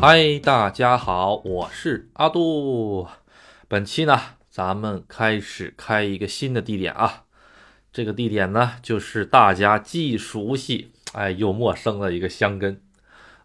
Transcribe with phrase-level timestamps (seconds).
[0.00, 3.08] 嗨，大家好，我是阿杜。
[3.66, 4.16] 本期呢，
[4.48, 7.24] 咱们开始开一个新的地点啊。
[7.92, 12.80] 这个地点呢，就是大家既熟悉哎又陌生的一个香根。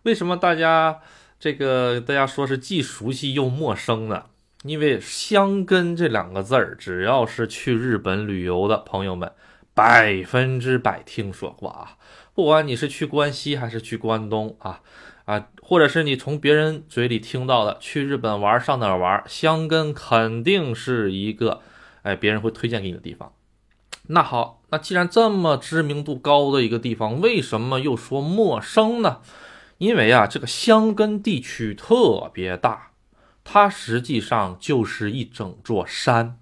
[0.03, 0.99] 为什么大家
[1.39, 4.25] 这个大家说是既熟悉又陌生呢？
[4.61, 9.31] 因为香根这两个字儿，只要是去日本旅游的朋友们，
[9.73, 11.97] 百分之百听说过啊。
[12.35, 14.81] 不管你是去关西还是去关东啊。
[15.25, 21.61] 啊，或者是你从别人嘴里听到的，去日本玩上哪儿玩，香根肯定是一个，
[22.01, 23.31] 哎，别人会推荐给你的地方。
[24.07, 29.21] 那好，那既然这么知名度高的一个地方，为什么又说陌生呢？
[29.77, 32.91] 因为啊，这个香根地区特别大，
[33.45, 36.37] 它实际上就是一整座山，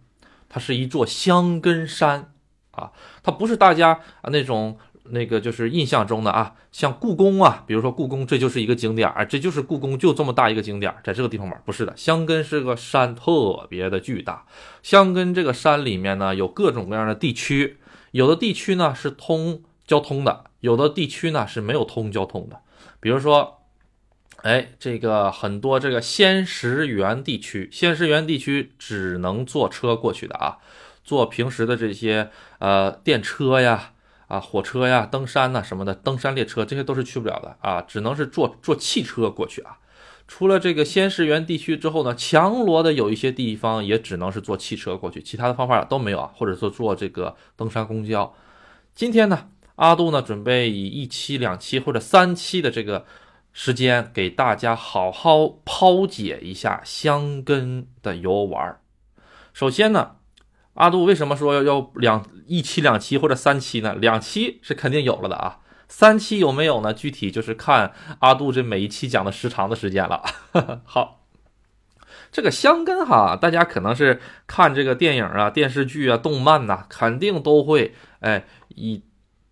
[0.50, 2.34] 它是一座香根山
[2.72, 4.80] 啊，它不是大家啊那种。
[5.12, 14.46] 那个就是印象中的啊，像故宫啊，比如说故宫，这就是一个景点儿，这就是故宫，就这么大一个景点儿，在这个地方玩，不是的，香根是个山，特别的巨大。
[14.82, 17.78] 香根这个山里面呢，有各种各样的地区，
[18.12, 22.60] 有的地区呢是通交通的，有的地区呢是没有通交通的。
[23.00, 23.60] 比如说，
[24.44, 30.58] 哎，这个很多这个仙石原地区，仙石原地区只能坐车过去的啊，
[31.04, 33.94] 坐平时的这些呃电车呀。
[34.32, 39.78] 啊，火车呀，登山呐什么的，登山列车这些都是去不了的啊，只能是坐坐汽车过去啊。
[40.26, 48.34] 除了这个仙石原地区之后呢，强罗的有一些地方也只能是坐汽车过去，其他的方法都没有啊，或者说坐这个登山公交。
[48.96, 53.06] 今天呢，阿杜呢准备以一期、两期或者三期的这个
[53.52, 58.80] 时间，给大家好好剖解一下香根的游玩。
[59.52, 60.21] 首先呢。
[60.76, 63.94] 阿杜为什么说要要两一期两期或者三期呢？
[63.96, 66.94] 两期是肯定有了的啊，三期有没有呢？
[66.94, 70.24] 具体就是看阿杜这每一期讲的时长的时间了。
[70.86, 71.26] 好，
[72.32, 79.04] 这个香根哈，大家可能是看这个电影啊、电视剧啊、动漫呐，肯定都会哎，以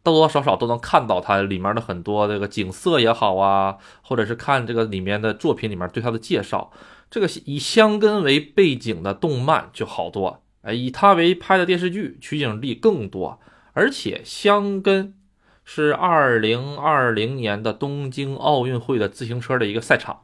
[0.02, 6.72] 多多少少都能看到它里面的很多这个景色也好啊，或者是看这个里面的作品里面对它的介绍，
[7.12, 10.44] 这个以香根为背景的动漫就好多。
[10.62, 13.40] 哎，以它为拍的电视剧取景地更多，
[13.74, 15.16] 而且香根
[15.64, 20.24] 是二零二零年的东京奥运会的自行车的一个赛场。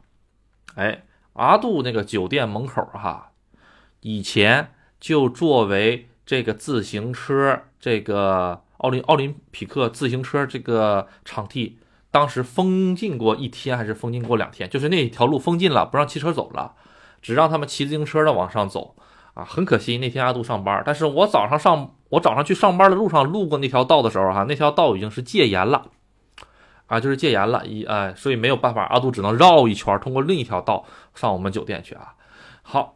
[0.76, 3.32] 哎，阿杜那个酒店门口哈，
[4.02, 11.80] 以前就作为这个自行车这个奥林奥林匹克自行车这个场地，
[12.12, 16.74] 当时封禁过一天还是封禁过两天，就是那条路封禁了，不让汽车走了，
[17.22, 18.98] 只让他们骑自行车的往上走。
[19.36, 25.88] 啊，很可惜那天阿杜上班，但是我早上上我早上去上班的路上路过那条道的时候，哈，那条道已经是戒严了，
[26.88, 32.16] 啊，就是戒严了，一哎，所以没有办法，阿杜只能绕一圈，通过另一条道上我们酒店去啊。
[32.62, 32.96] 好，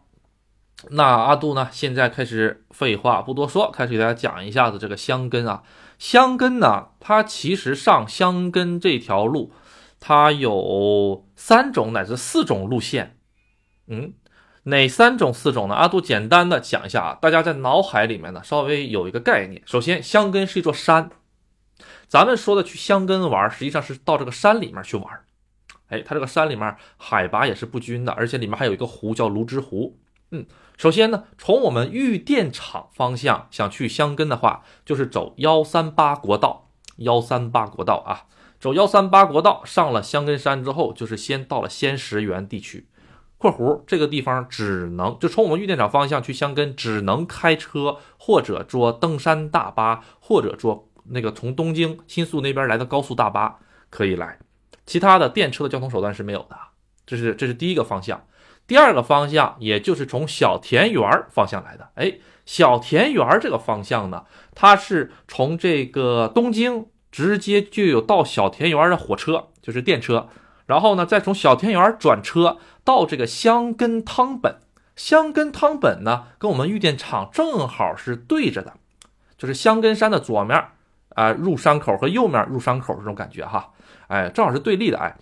[0.91, 5.63] 那阿杜呢，现在开始废话不多说，开始给大家讲一下子这个香根啊，
[5.97, 9.51] 香根呢，它其实上香根这条路，
[9.99, 13.17] 它有三种乃至四种路线，
[13.87, 14.13] 嗯。
[14.69, 15.75] 哪三种、四种呢？
[15.75, 19.61] 阿杜简单的讲一下啊，大家在脑海里面呢稍微有一个概念。
[19.65, 21.09] 首先，香根是一座山，
[22.07, 25.05] 咱们说的去香根玩，实际上是到这个山里面去玩。
[25.89, 29.97] 哎，它这个山里面海拔也是不均的，而且里面还有一个湖叫芦之湖。
[30.31, 30.45] 嗯，
[30.77, 36.67] 首先呢，从我们玉电厂方向想去香根的话，就是走幺三八国道。
[36.97, 38.27] 幺三八国道啊，
[38.59, 42.88] 走幺三八国道上了香根山之后，就是先到了仙石原地区。
[43.39, 54.39] 括弧这个地方只能就从我们玉电厂方向去箱根，只能开车或者坐登山大巴，或者坐那个从东京新宿那边来的高速大巴可以来，
[54.85, 56.57] 其他的电车的交通手段是没有的。
[57.05, 58.27] 这是这是第一个方向，
[58.67, 61.89] 第二个方向也就是从小田园方向来的。
[61.95, 70.27] 哎，小田园这个方向呢，它是从这个东京直接就有到小田园的火车，就是电车。
[70.69, 74.57] 然后呢，再从小田园转车到这个香根汤本，
[74.95, 78.73] 香根汤本呢，跟我们玉电厂正好是对着的，
[79.35, 80.63] 就是香根山的左面
[81.15, 83.71] 啊入山口和右面入山口这种感觉哈，
[84.09, 85.17] 哎，正好是对立的哎，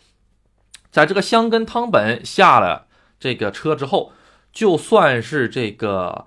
[0.91, 4.11] 在这个香根汤本下了这个车之后，
[4.51, 6.25] 就算是这个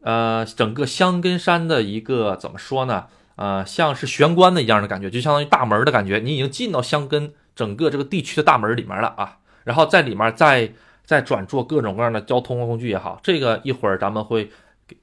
[0.00, 3.08] 呃整个香根山的一个怎么说呢？
[3.36, 7.34] 呃，像是玄关的一样的感觉，就相当于大门的感觉，你已经进到香根。
[7.54, 10.72] 整个这个地区的大门里面了啊，然后在里面再
[11.04, 14.50] 再转坐各种各样的交通工具也好，这个一会儿咱们会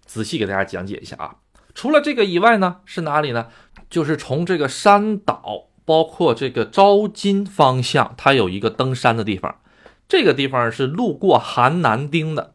[0.05, 1.35] 仔细给大家讲解一下啊。
[1.73, 3.47] 除了这个以外呢，是哪里呢？
[3.89, 9.59] 就是从这个山岛，包括这个招金方向，它有一个登山的地方，
[10.07, 12.53] 这个地方是路过韩南丁的。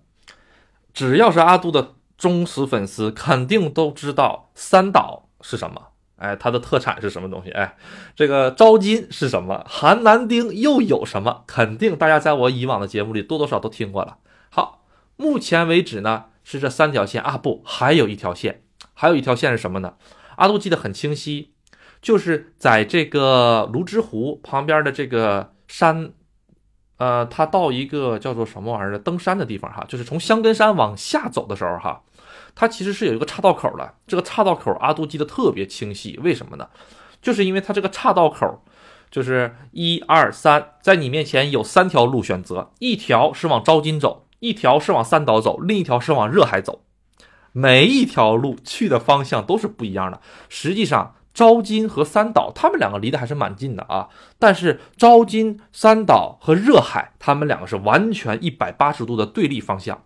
[0.92, 5.85] 只要是阿杜的忠实粉丝，肯定都知道三岛是什么。
[6.16, 7.50] 哎，它的特产是什么东西？
[7.50, 7.76] 哎，
[8.14, 9.64] 这个招金是什么？
[9.68, 11.44] 韩南丁又有什么？
[11.46, 14.16] 肯定大家在我以往的节目里多多少都听过了。
[14.48, 14.86] 好，
[15.16, 18.62] 目前为止呢是这三条线啊，不，还有一条线，
[18.94, 19.94] 还有一条线是什么呢？
[20.36, 21.52] 阿杜记得很清晰，
[22.00, 26.12] 就是在这个泸沽湖旁边的这个山，
[26.96, 32.02] 呃，他到一个叫做什么玩意儿的登山的地方哈，就是从香根山往下走的时候哈。
[32.56, 36.68] 它其实是有一个岔道口的，这个岔道口阿杜记得特别清晰，为什么呢？
[37.22, 38.64] 就是因为它这个岔道口，
[39.10, 46.80] 就是一二三，在你面前有三条路选择，一条是往招金走，一条是往三岛走，另一条是往热海走，
[47.52, 50.20] 每一条路去的方向都是不一样的。
[50.48, 54.08] 实际上，招金和三岛他们两个离得还是蛮近的啊，
[54.38, 60.02] 但是招金、三岛和热海他们两个是完全一百八十度的对立方向。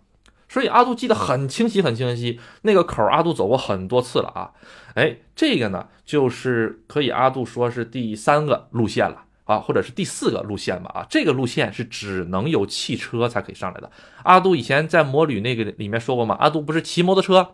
[0.51, 2.37] 所以阿杜记得很清晰，很清晰。
[2.63, 4.51] 那个口阿杜走过很多次了啊。
[4.95, 11.07] 哎，这个呢，就是可以阿杜说是第三个路线了啊，或者是第四个路线吧啊。
[11.09, 13.89] 这个路线是只能有汽车才可以上来的。
[14.23, 17.51] 阿杜以前在摩旅那个里面说过嘛，阿杜不是骑摩托车，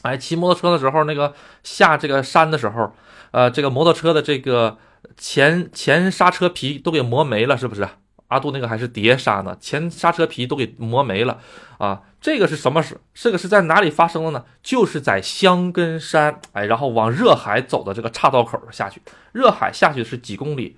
[0.00, 2.94] 哎，骑摩托车的时候，那个下这个山的时候，
[3.32, 4.78] 呃，这个摩托车的这个
[5.18, 7.86] 前前刹车皮都给磨没了，是不是？
[8.28, 11.38] 阿杜那个还是碟刹呢，前刹车皮都给磨没了
[11.78, 12.02] 啊！
[12.20, 12.98] 这个是什么事？
[13.12, 14.44] 这个是在哪里发生的呢？
[14.62, 19.02] 就是在香根山，哎，然后往热海走的这个岔道口下去。
[19.32, 20.76] 热海下去是几公里？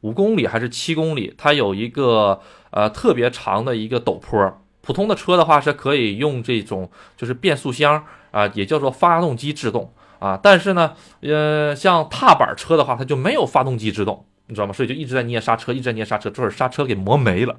[0.00, 1.32] 五公里还是七公里？
[1.38, 2.40] 它有一个
[2.70, 4.60] 呃特别长的一个陡坡。
[4.80, 10.38] 普通的车的话是可以用这种就是变速箱啊，也叫做发动机制动啊。
[10.42, 14.26] 但是呢，呃，像踏板车的话，它就没有发动机制动。
[14.52, 14.72] 你知道吗？
[14.74, 17.58] 所以就一直在捏刹车，一直在捏刹车，这会儿刹车给磨没了，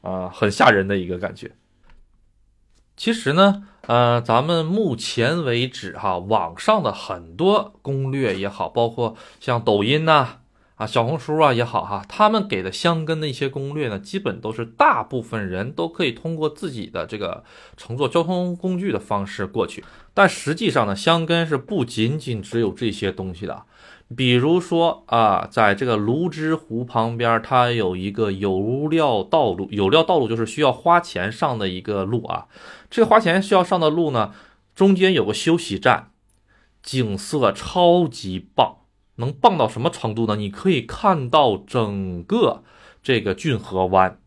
[0.00, 1.52] 啊，很吓人的一个感觉。
[2.96, 10.38] 其实呢，呃，咱们目前为止哈，网上的很多攻略也好，包括像抖音呐、
[10.76, 17.44] 啊小红书啊也好哈，他们给的香根的一些攻略呢，基本都是大部分人都可以通过自己的这个
[17.76, 19.84] 乘坐交通工具的方式过去。
[20.14, 23.64] 但实际上呢，香根是不仅仅只有这些东西的。
[24.16, 29.68] 比如说啊，在这个泸沽湖旁边，它有一个有料道路。
[29.70, 32.46] 有料道路就是需要花钱上的一个路啊。
[32.90, 34.34] 这个花钱需要上的路呢，
[34.74, 36.10] 中间有个休息站，
[36.82, 38.78] 景色超级棒，
[39.16, 40.36] 能棒到什么程度呢？
[40.36, 42.62] 你可以看到整个
[43.02, 44.19] 这个骏河湾。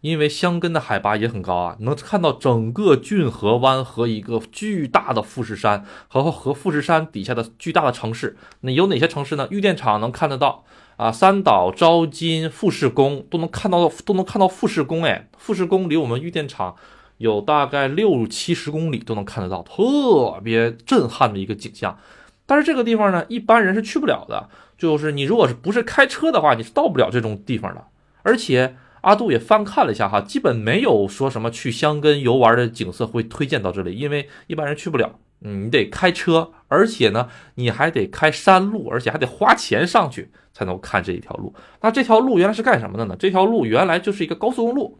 [0.00, 8.36] 因为箱根的海拔也很高啊，能看到整个骏河湾和一个巨大的富士山和和富士山底下的巨大的城市。
[8.60, 9.48] 那有哪些城市呢？
[9.50, 10.64] 玉电厂能看得到
[10.96, 15.02] 啊，三岛、招金、富士宫都能看到，都能看到富士宫。
[15.02, 16.76] 哎，富士宫离我们玉电厂
[17.16, 21.98] 有大概六七十公里，都能看得到，特别震撼的一个景象。
[22.46, 24.48] 但是这个地方呢，一般人是去不了的，
[24.78, 27.84] 就是你如果是不是开车的话，你是到不了这种地方的，
[28.22, 28.76] 而且。
[29.08, 35.18] 阿杜也翻看了一下哈，基本没有说什么去香根游玩的景色会推荐到这里，因为一般人去不了。
[35.40, 41.54] 嗯，你得开车，而且呢，你还得开山路，而且还得花钱上去才能看这一条路。
[41.80, 43.16] 那这条路原来是干什么的呢？
[43.18, 44.98] 这条路原来就是一个高速公路，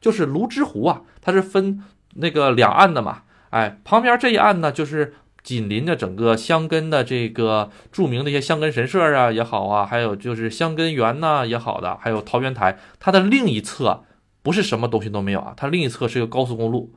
[0.00, 1.82] 就是泸沽湖啊，它是分
[2.16, 3.22] 那个两岸的嘛。
[3.50, 5.14] 哎，旁边这一岸呢，就是。
[5.46, 14.02] 紧邻着整个箱根的这个著名的一些箱根神社啊也好啊，还有就是箱根园呐也好的，还有桃源台，它的另一侧
[14.42, 16.92] 不是什么东西都没有啊，它另一侧是一个高速公路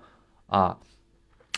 [0.47, 0.77] 啊，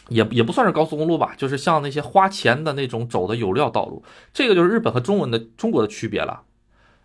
[0.09, 6.43] 也也不算是高速公路吧，就是像那些花钱的那种走的有料道路，这个就是日本和中文的中国的区别了，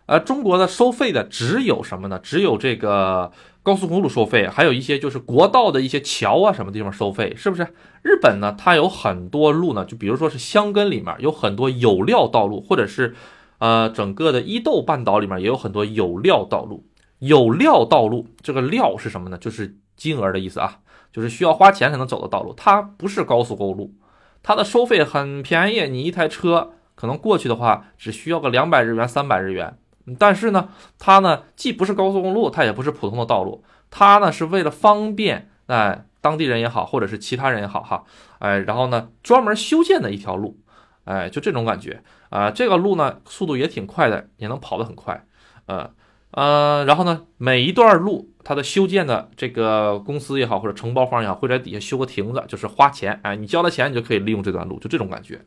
[0.07, 2.19] 呃，中国的收费的只有什么呢？
[2.21, 3.31] 只有这个。
[3.67, 7.67] 高速公路收费，还有一些就是国道的一些桥啊，什么地方收费，是不是？
[8.01, 13.13] 日本呢，它有很多路呢，就比如说是箱根里面有很多有料道路，或者是，
[13.57, 16.85] 呃，整个的伊豆半岛里面也有很多有料道路。
[17.19, 19.37] 有料道路，这个料是什么呢？
[19.37, 20.77] 就是金额的意思啊，
[21.11, 22.53] 就是需要花钱才能走的道路。
[22.53, 23.93] 它不是高速公路，
[24.41, 29.77] 它的收费很便宜，你一台车可能过去的话，只需要个两百日元、三百日元。
[30.17, 38.03] 但是呢，它呢既不是高速公路，它也不是普通的道路，它呢是为了方便哎当地人也好，或者是其他人也好哈，
[38.39, 40.59] 哎，然后呢专门修建的一条路，
[41.05, 45.25] 哎，就这种感觉啊，这个路呢速度也挺快的，也能跑得很快，
[45.65, 45.89] 呃
[46.31, 55.41] 呃，然后呢每一段路它的修建的这个公司也好，或者承包方也好，会在底下修个亭子，就是花钱，哎，你交了钱，你就可以利用这段路，就这种感觉。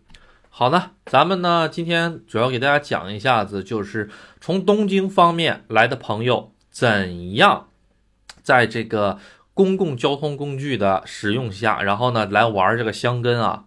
[0.52, 7.68] 好呢，咱们呢今天主要给大家讲一下子，就是从东京方面来的朋友怎样
[8.42, 9.18] 在这个
[9.54, 13.64] 公共交通工具的使用下，然后呢来玩这个箱根啊，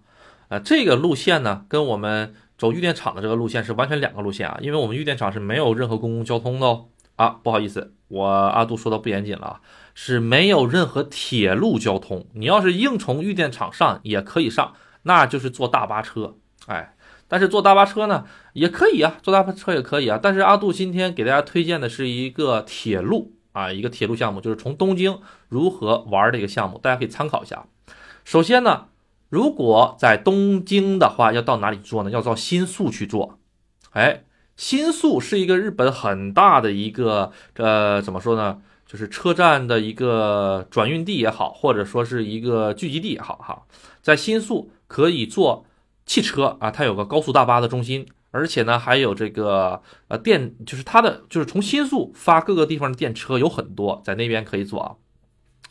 [0.49, 6.85] 呃，这个路线呢跟我们走玉电厂的这个路线是完全两个路线啊，因为我们玉电厂是没有任何公共交通的哦。
[7.15, 9.61] 啊，不好意思，我阿杜说的不严谨了，
[9.95, 12.25] 是没有任何铁路交通。
[12.33, 14.73] 你要是硬从玉电厂上也可以上，
[15.03, 16.35] 那就是坐大巴车。
[16.67, 16.95] 哎，
[17.27, 20.19] 但是坐大巴车呢也可以啊，坐大巴车也可以啊。
[20.21, 27.65] 但是阿杜今天给大家推荐的是一个铁路啊，一个铁路项目，就是从东京如何玩的一个项目，大家可以参考一下。
[28.23, 28.85] 首先呢，
[29.29, 32.09] 如果在东京的话，要到哪里坐呢？
[32.09, 33.37] 要到新宿去坐。
[33.91, 34.23] 哎。
[34.55, 38.61] 新宿是一个日本很大的一个，呃，怎么说呢？
[38.85, 43.63] 就是车站的一个转运地也好，或者说是一个聚集地也好，哈，
[44.03, 45.65] 在新宿可以坐
[46.05, 54.95] 汽车啊，它有个高速大巴的中心，而且呢还有这个呃电，就是它的就是从新宿发各个地方的电车有很多，在那边可以坐啊。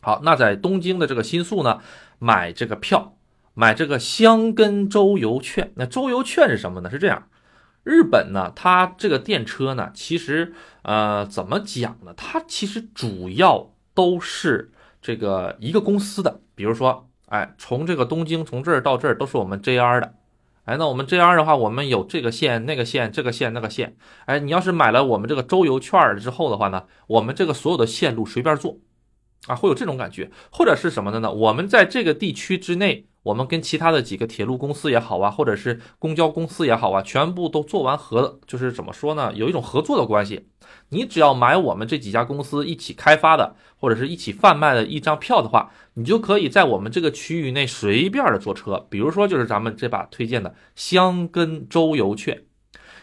[0.00, 1.80] 好，那在东京的这个新宿呢，
[2.18, 3.16] 买这个票，
[3.54, 5.72] 买这个箱根周游券。
[5.76, 6.90] 那周游券是什么呢？
[6.90, 7.28] 是这样。
[7.84, 12.14] 日本呢，它这个电车呢，其实呃，怎么讲呢？
[12.16, 20.14] 它其实主要都是这个一个公司的，比如说，哎，从这个东京从这儿到这儿都是我们 JR 的，
[20.64, 28.78] 哎，那我们 JR 的话，我们有这个线、那个线、这个线、那个线，哎，你要是买了我们这个周游券之后的话呢，我们这个所有的线路随便坐，
[29.46, 31.32] 啊，会有这种感觉，或者是什么的呢？
[31.32, 33.06] 我们在这个地区之内。
[33.24, 39.32] 我们跟其他的几个铁路公司也好啊，或者是公交公司也好啊，全部都做完合，就是怎么说呢？
[39.34, 40.48] 有一种合作的关系。
[40.88, 48.86] 你只要买我们这几家公司一起开发的，或者是一起贩卖的一张票的话，你就可以在我们这个区域内随便的坐车。
[48.90, 52.42] 比如说，就是咱们这把推荐的香根周游券。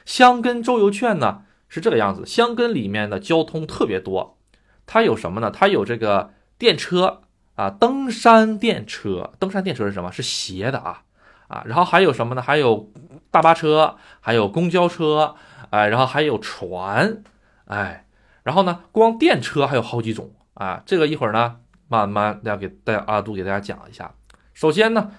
[0.05, 4.37] 香根周游券呢是这个样子，香根里面的交通特别多，
[4.85, 5.49] 它有什么呢？
[5.49, 7.21] 它有这个电车。
[7.59, 10.09] 啊，登山电车，登山电车是什么？
[10.13, 11.03] 是斜的啊，
[11.49, 12.41] 啊，然后还有什么呢？
[12.41, 12.89] 还有
[13.31, 15.35] 大巴车，还有公交车，
[15.69, 17.21] 哎，然后还有船，
[17.65, 18.05] 哎，
[18.43, 20.81] 然后呢，光电车还有好几种啊。
[20.85, 21.57] 这个一会儿呢，
[21.89, 24.13] 慢慢要给大家阿杜给大家讲一下。
[24.53, 25.11] 首先呢，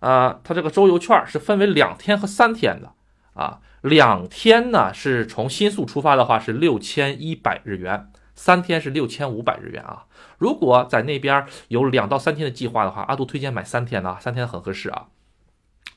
[0.00, 2.90] 啊，它这个周游券是分为两天和三天的
[3.34, 8.10] 啊，两天呢是从新宿出发的话是六千一百日元。
[8.34, 10.04] 三天是六千五百日元啊！
[10.38, 15.06] 如果在那边有两到三天的计划的话，阿杜推荐买三天的，三天很合适啊。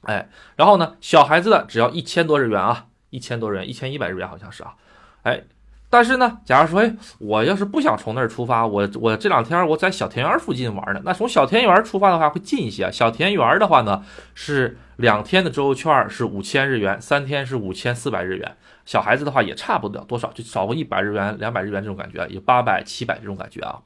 [0.01, 4.75] 哎，然后呢，小孩子的只要一千多日元啊，一千多日元，一千一百日元好像是啊。
[5.24, 5.44] 哎。
[5.89, 12.91] 但是呢，假如说，哎，我要是不想从那儿出发，我我这两天我在小田园附近玩呢，那从小田园出发的话会近一些。
[12.91, 14.03] 小田园的话呢，
[14.36, 18.58] 是两天的周游券是五千日元，三天是五千四百日元。
[18.88, 23.84] 小孩子的话也差不了多少，就少个一百日元、两百日元这种感觉，有八百、七百这种感觉啊。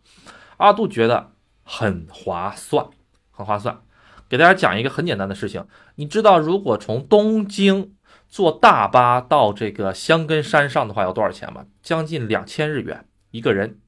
[0.56, 1.32] 阿杜觉得
[1.64, 2.86] 很划算，
[3.32, 3.82] 很划算。
[4.30, 7.96] 给大家讲一个很简单的事情，你知道如果从东京。
[8.28, 11.66] 坐大巴到这个香根山上的话要多少钱吗？
[11.84, 13.82] 将近两千日元一个人。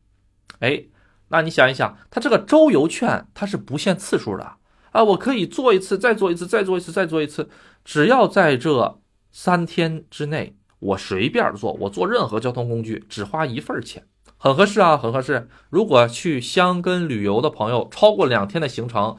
[0.59, 0.83] 哎，
[1.29, 4.57] 那你想一想，它这个周游券它是不限次数的
[4.91, 7.49] 啊，我可以坐一次，再坐一次，再坐一次，再坐一次，
[7.85, 8.99] 只要在这
[9.31, 14.05] 三天之内，我随便坐，我坐任何交通工具只花一份钱，
[14.37, 15.47] 很合适啊，很合适。
[15.69, 19.17] 如果去香根旅游的朋友超过两天的行程，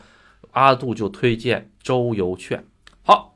[0.52, 2.64] 阿杜就推荐周游券。
[3.02, 3.32] 好。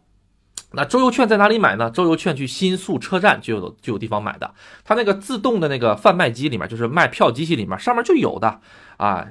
[0.73, 1.91] 那周游券在哪里买呢？
[1.91, 4.53] 周游券去新宿车站就有就有地方买的，
[4.85, 8.61] 它那个自动的那个贩卖机里面，就是卖票机器里面，上面就有的
[8.99, 9.29] 啊，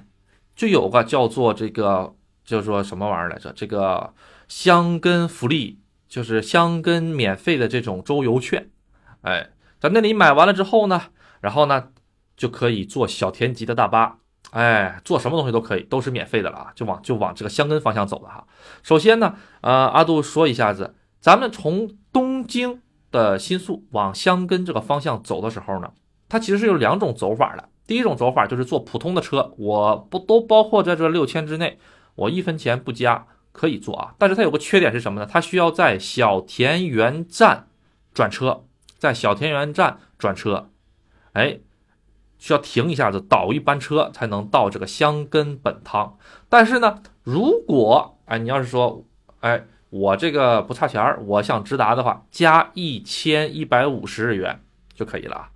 [0.55, 3.53] 就有个叫做这个叫做什么玩意儿来着？
[3.55, 4.15] 这个
[4.47, 5.77] 香根福利，
[6.09, 8.71] 就是香根免费的这种周游券。
[9.21, 11.01] 哎，在那里买完了之后呢，
[11.41, 11.89] 然后呢
[12.35, 14.17] 就可以坐小田急的大巴，
[14.51, 18.47] 哎，坐什么东西都可以，都是免费的了啊，就往就往这个箱根方向走了哈。
[18.83, 20.95] 首先呢，呃，阿杜说一下子。
[21.19, 22.81] 咱们从东京
[23.11, 25.91] 的新宿往箱根这个方向走的时候呢，
[26.29, 27.69] 它其实是有两种走法的。
[27.87, 31.79] 第一种走法就是坐普通的车，我不都包括在这六千之内，
[32.15, 34.13] 我一分钱不加可以坐啊。
[34.19, 35.25] 但是它有个缺点是什么呢？
[35.25, 37.67] 它需要在小田园站
[38.13, 38.65] 转车，
[38.97, 40.69] 在小田园站转车，
[41.33, 41.59] 哎，
[42.37, 46.17] 需要停一下子倒一班车才能到这个箱根本汤。
[46.49, 49.05] 但是呢，如果哎你要是说
[49.39, 49.63] 哎。
[49.89, 54.59] 我这个不差钱儿，我想直达的话，加一千一百五十日元
[54.93, 55.47] 就可以了。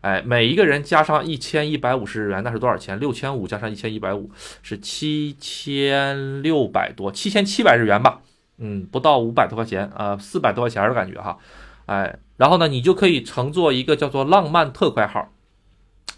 [0.00, 2.98] 哎，每一个人加上一千一百五十日元，那是多少钱？
[2.98, 4.28] 六千五加上一千一百五
[4.60, 8.20] 是七千六百多，七千七百日元吧。
[8.58, 11.38] 嗯，不到五百多块钱，呃，四百多块钱的感觉哈。
[11.86, 15.32] 哎，然后呢，你就可以乘坐一个叫做“浪漫特快号”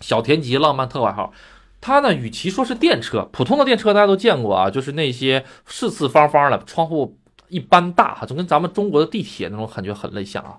[0.01, 1.33] 小田急浪漫特快号，
[1.81, 10.59] 它呢，与其说是电车，普通的电车大家都见过啊，就是那些四四方方的，窗户一般大哈，就跟咱们中国的地铁那种感觉很类像啊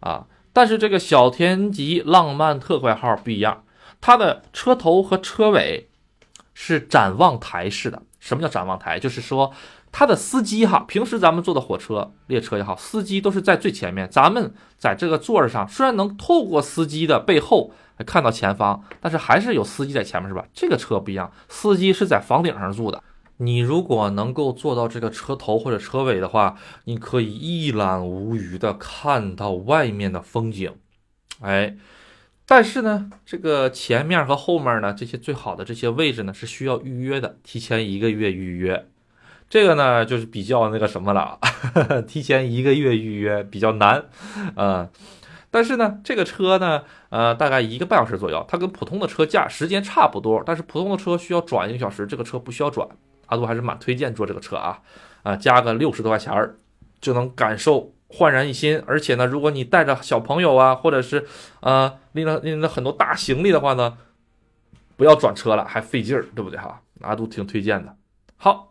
[0.00, 0.26] 啊。
[0.52, 3.64] 但是这个小田急浪漫特快号不一样，
[4.00, 5.88] 它的车头和车尾
[6.54, 8.02] 是展望台式的。
[8.18, 8.98] 什么叫展望台？
[8.98, 9.52] 就是说
[9.92, 17.72] 它的司机哈，平时咱们坐的火车、列车也好，司机都是在最前面，咱们在这个座儿上，虽然能透过司机的背后。
[18.06, 20.42] 看到前方，但是还是有司机在前面，是吧？
[20.54, 23.02] 这个车不一样，司机是在房顶上住的。
[23.36, 30.72] 你如果能够坐到这个车头或者车尾的话，你可以一览无余的看到外面的风景。
[31.42, 31.76] 哎，
[32.46, 38.88] 但是呢，这个前面和后面呢，这些最好的这些位置呢，是需要预约的，提前一个月预约。
[39.50, 41.38] 这个呢，就是比较那个什么了，
[42.08, 44.04] 提前一个月预约比较难，
[44.56, 44.88] 嗯。
[45.52, 50.40] 但是呢，这个车呢，呃，大概一个半小时左右，它跟普通的车价时间差不多。
[50.46, 52.86] 但是普通的车需要转一个小时，这个车不需要转。
[53.26, 54.78] 阿杜还是蛮推荐坐这个车啊，
[55.24, 56.56] 啊，加个六十多块钱儿
[57.00, 58.80] 就能感受焕然一新。
[58.86, 61.26] 而且呢，如果你带着小朋友啊，或者是
[61.62, 63.98] 呃拎着拎着很多大行李的话呢，
[64.96, 66.80] 不要转车了，还费劲儿，对不对哈？
[67.00, 67.96] 阿杜挺推荐的。
[68.36, 68.69] 好，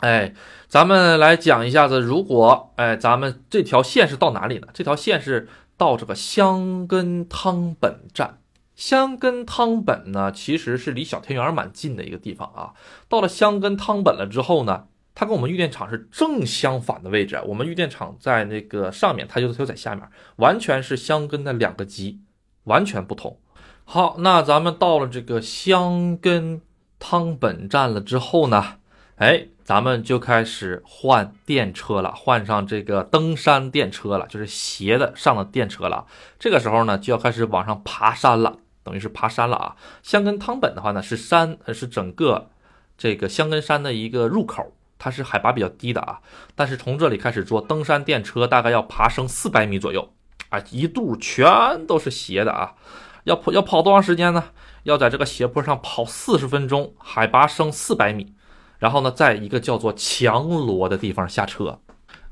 [0.00, 0.34] 哎，
[0.68, 4.68] 咱们来讲一下子，如果哎，咱们这条线是到哪里呢？
[4.72, 5.48] 这条线是。
[5.80, 8.40] 到这个香根汤本站，
[8.76, 12.74] 香根汤本呢，其实是离小田园蛮近的一个地方啊。
[13.08, 17.40] 到了香根汤本了之后呢，它跟我们玉电厂是正相反的位置。
[17.46, 22.20] 我们玉电厂在那个上面，它就它就在下面，完全是香根的两个极，
[22.64, 23.38] 完全不同。
[23.84, 26.60] 好，那咱们到了这个香根
[26.98, 28.74] 汤本站了之后呢，
[29.16, 29.46] 哎。
[29.70, 36.06] 咱们就开始换电车了，换上这个登山电车了，就是斜的上了电车了。
[36.40, 39.76] 这个时候呢，就要开始往上爬山了，等于是爬山了啊。
[40.02, 42.50] 香根汤本的话呢，是山，是整个
[42.98, 46.18] 这个香根山的一个入口，它是海拔比较低的啊。
[46.56, 50.12] 但是从这里开始坐登山电车，大概要爬升四百米左右
[50.48, 52.74] 啊，一度全都是斜的啊。
[53.22, 54.46] 要跑要跑多长时间呢？
[54.82, 58.34] 要在这个斜坡上跑四十分钟，海拔升四百米。
[58.80, 61.78] 然后呢，在一个叫做强罗的地方下车。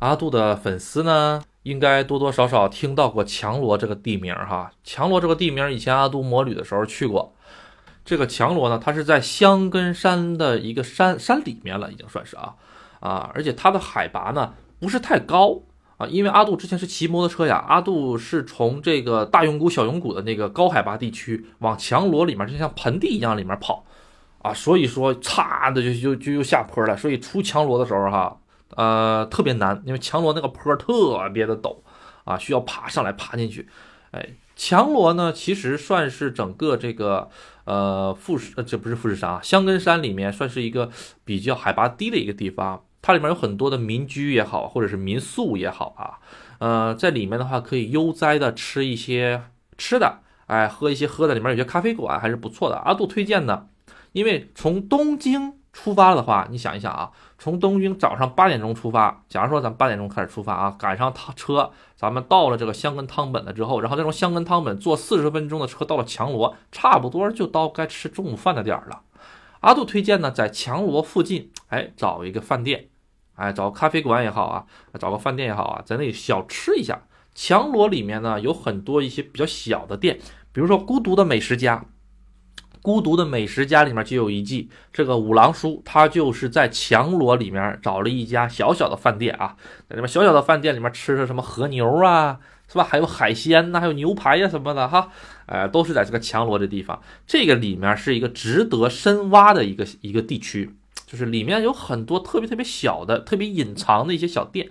[0.01, 4.73] 阿杜的粉丝呢，应该多多少少听到过强罗这个地名哈。
[4.83, 7.33] 强罗这个地名，以前阿杜摩旅的时候去过。
[8.05, 12.55] 这个强罗呢，它是在香根山的一个山山里面了，已经算是啊
[13.01, 15.61] 啊，而且它的海拔呢不是太高
[15.99, 23.85] 啊，因为阿杜之前是骑摩托车呀，阿杜是从这个大永谷、小永谷的那个高海拔地区往强罗里面，就像盆地一样里面跑。
[24.41, 26.97] 啊，所以说，嚓的就就就又下坡了。
[26.97, 28.41] 所以出强罗的时候，哈，
[28.77, 31.79] 呃，特别难，因为强罗那个坡特别的陡，
[32.25, 33.69] 啊，需要爬上来爬进去。
[34.13, 37.29] 哎，强罗呢，其实算是整个这个
[37.65, 40.89] 呃富士，这不是富士山啊，香根山里面算是一个
[41.25, 42.85] 比较海拔低的一个地方。
[43.03, 46.19] 它里面有很多的民居也好，或者是民宿也好啊，
[46.59, 49.43] 呃，在里面的话可以悠哉的吃一些
[49.77, 52.77] 吃的，哎，喝一些喝的，里面有些咖啡馆还是不错的。
[52.77, 53.67] 阿杜推荐的。
[54.13, 69.03] 因为从东京出发的话，你想一想啊，从东京早上八点钟出发，假如说咱八点钟开始出发啊，赶上趟车，咱们到了这个香根汤本了之后，然后再从香根汤本坐四十分钟的车到了强罗，差不多就到该吃中午饭的点儿了。
[69.61, 72.89] 阿杜推荐呢，在强罗附近，哎，找一个饭店，
[73.37, 74.65] 哎，找个咖啡馆也好啊，
[74.99, 77.03] 找个饭店也好啊，在那里小吃一下。
[77.35, 80.19] 强罗里面呢有很多一些比较小的店，
[80.53, 81.85] 比如说孤独的美食家。
[82.83, 89.57] 孤独的美食家里面就有一季，这个五郎叔他就是在强罗里面找了一家小小的饭店啊，
[89.89, 92.39] 在里面小小的饭店里面吃着什么和牛啊，
[92.69, 92.85] 是吧？
[92.85, 95.11] 还有海鲜呐，还有牛排呀什么的哈，
[95.47, 97.03] 呃，都是在这个强罗的地方。
[97.27, 100.75] 这个里面是一个值得深挖的一个一个地区，
[101.07, 104.71] 就是里面有很多特别特别小的、特别隐藏的一些小店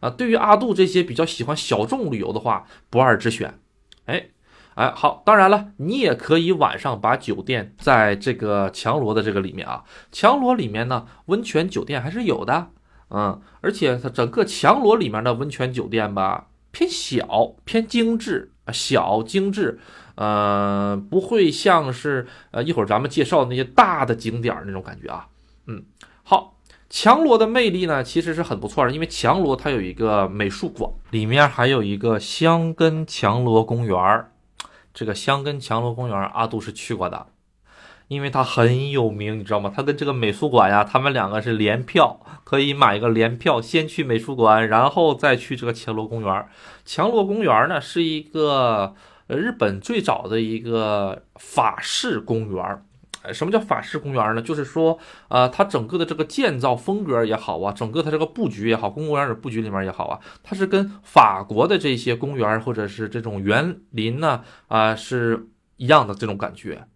[0.00, 0.10] 啊。
[0.10, 3.58] 对于阿杜这些比较喜欢小众旅游的话，不二之选。
[4.04, 4.28] 哎。
[4.76, 12.68] 哎，好，当然了，你也可以晚上把酒店在这个强罗的这个里面啊，强罗里面呢，温泉酒店还是有的，
[13.08, 19.80] 嗯，而且它整个强罗里面的温泉酒店吧，偏小，偏精致，小精致，
[20.16, 25.28] 呃，不会像是呃一会儿咱们介绍的那些大的景点那种感觉啊，
[25.66, 25.84] 嗯，
[26.22, 26.58] 好，
[26.90, 34.32] 强罗的魅力呢，其实是很不错的，因为强罗它有一个美术馆，里面还有一个香根强罗公园儿。
[34.96, 37.26] 这个香根强罗公园，阿杜是去过的，
[38.08, 39.70] 因为它很有名，你知道吗？
[39.76, 46.48] 它跟这个美术馆呀，他们两个是联票，可以买一个联票，先去美术馆，然后再去这个强罗公园。
[46.86, 48.94] 强罗公园呢，是一个
[49.26, 52.82] 日本最早的一个法式公园，
[53.32, 54.42] 什么叫法式公园呢？
[54.42, 66.86] 就是说，呃，它整个的这个建造风格也好啊，整个它这个布局也好，公园的布局里面也好啊，它是跟法国的这些公园或者是这种园林呢，啊，是一样的这种感觉。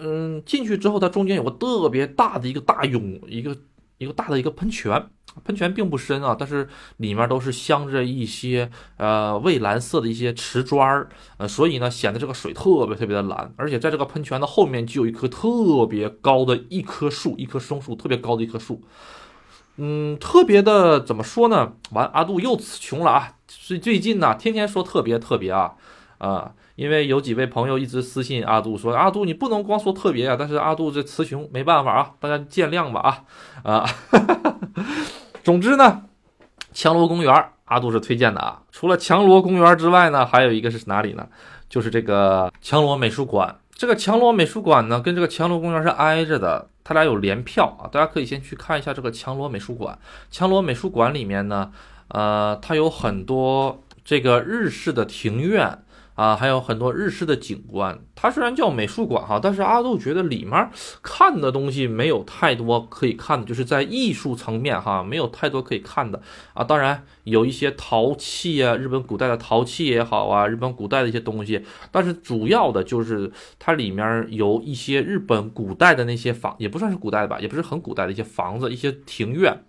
[0.00, 3.56] 嗯，进去之后，它中间有个特别大的一个大涌，一个
[3.98, 5.10] 一个大的一个喷泉。
[5.44, 18.82] 喷泉并不深啊，但是里面都是镶着一些呃蔚蓝色的一些瓷砖儿，呃，所以呢显得这个水特别特别的蓝，而且在这个喷泉的后面就有一棵特别高的一棵树，一棵松树，特别高的一棵树，
[19.76, 21.72] 嗯，特别的怎么说呢？
[21.92, 23.32] 完，阿杜又词穷了啊！
[23.46, 25.72] 最最近呢，天天说特别特别啊
[26.18, 33.24] 啊，因为有几位朋友一直私信阿杜说，阿杜你不能光说特别啊，但是阿杜这词穷，没办法啊，大家见谅吧
[33.62, 33.88] 啊啊。
[35.48, 36.02] 总之呢，
[36.74, 37.34] 强罗公园
[37.64, 38.60] 阿杜是推荐的啊。
[38.70, 41.26] 除了强罗公园之外呢，还有一个是哪里呢？
[41.70, 43.56] 就是这个强罗美术馆。
[43.72, 47.88] 这个强罗美术馆呢，跟这个强罗公园是挨着的，它俩有联票啊。
[47.90, 49.98] 大家可以先去看一下这个强罗美术馆。
[50.30, 51.72] 强罗美术馆里面呢，
[52.08, 55.78] 呃，它有很多这个日式的庭院。
[56.18, 57.96] 啊，还有很多日式的景观。
[58.16, 60.68] 它虽然叫美术馆哈，但是阿杜觉得里面
[61.00, 66.20] 看的东西没有太多可以看的，就是在艺术层面哈，没有太多可以看的
[66.54, 66.64] 啊。
[66.64, 71.64] 当然有一些陶器啊，日本古代的陶器也好啊，日本古代的一些东西。
[71.92, 79.62] 但是主要的就是它里面有一些日本古代的那些房，也不算是古代的吧，也不是很古代的一些房子、一些庭院。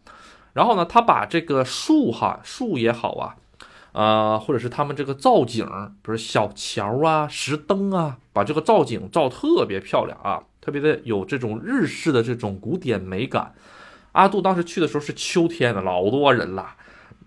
[0.53, 3.35] 然后呢，他把这个树哈，树也好啊。
[3.91, 5.65] 啊，或者是他们这个造景，
[6.01, 13.53] 比如小桥啊、石灯啊，把这个造景造特别漂亮啊，特别的有这种日式的这种古典美感。
[14.11, 16.75] 阿杜当时去的时候是秋天的，老多人了，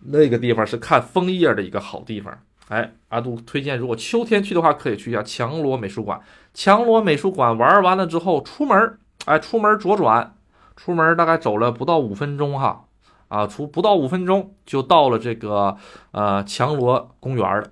[0.07, 2.37] 那个地方是看枫叶的一个好地方。
[2.69, 6.21] 哎，阿杜推荐，如果秋天去的话，可以去一下强罗美术馆。
[6.55, 10.35] 强罗美术馆玩完了之后，出门，哎，出门左转，
[10.77, 12.85] 出门大概走了不到五分钟哈。
[13.33, 15.79] 啊，出不到五分钟就到了这个
[16.11, 17.71] 呃强罗公园了。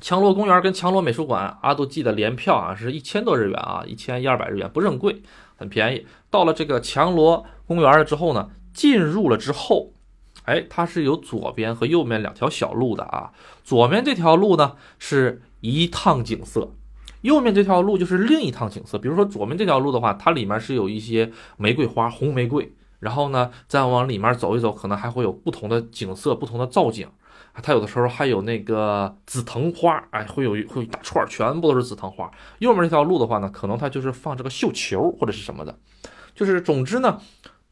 [0.00, 5.22] 强罗公园跟强罗美术馆，阿杜记得联票啊是一千多日元啊，一千一二百日元，不是很贵，
[5.54, 6.04] 很便宜。
[6.30, 9.92] 到了这个强罗公园了之后呢，进入了之后，
[10.46, 13.30] 哎，它是有左边和右面两条小路的啊。
[13.62, 16.72] 左面这条路呢是一趟景色，
[17.20, 18.98] 右面这条路就是另一趟景色。
[18.98, 22.74] 比如说左面这条路的话，它里面是有一些玫瑰花，红玫瑰。
[23.02, 27.08] 然后呢，再往里面走一走，可能还会有不同的景色、不同的造景。
[27.60, 32.30] 它有的时候还有那个紫藤花，哎，会有会一大串，全部都是紫藤花。
[32.60, 35.76] 右面这条路的话呢，可能它就是放这个绣球或者是什么的。
[36.32, 37.20] 就是总之呢，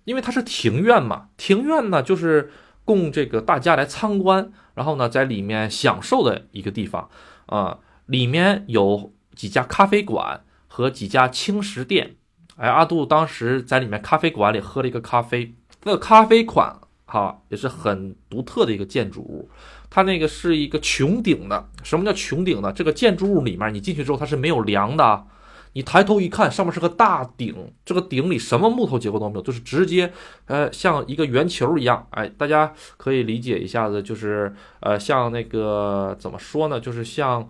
[0.03, 2.51] 因为它是庭院嘛，庭院呢就是
[2.85, 7.09] 供这个大家来参观，然后呢在里面享受的一个地方
[7.47, 7.79] 啊。
[8.07, 12.17] 里面有几家咖啡馆和几家轻食店。
[12.61, 19.49] 哎，阿杜当时在里面咖啡馆里喝了一个咖啡，那个咖啡馆哈也是很独特的一个建筑物，
[19.89, 21.67] 它那个是一个穹顶的。
[21.83, 22.71] 什么叫穹顶呢？
[22.71, 25.25] 这个建筑物里面你进去之后它是没有梁的，
[25.73, 30.13] 你抬头一看上面是个大顶，这个顶里什么木头结构都没有，就是直接
[30.45, 32.07] 呃像一个圆球一样。
[32.11, 36.79] 哎，大家可以理解一下子，就是呃像那个怎么说呢？
[36.79, 37.49] 就是像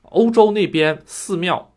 [0.00, 1.72] 欧洲那边寺庙。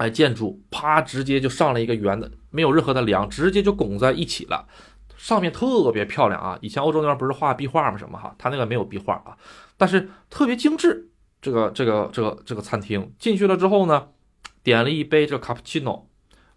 [0.00, 4.66] 哎，建筑啪，直接就上了一个圆的，没有任何的梁，直接就拱在一起了，
[5.14, 6.58] 上面特别漂亮啊！
[6.62, 7.98] 以前欧洲那边不是画壁画吗？
[7.98, 9.36] 什么哈，他那个没有壁画啊，
[9.76, 11.10] 但是特别精致。
[11.42, 14.08] 这个这个这个这个餐厅进去了之后呢，
[14.62, 16.09] 点了一杯这个卡布奇诺。